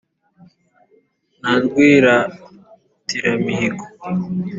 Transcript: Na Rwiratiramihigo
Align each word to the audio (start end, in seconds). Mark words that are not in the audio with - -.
Na 1.41 1.53
Rwiratiramihigo 1.63 3.85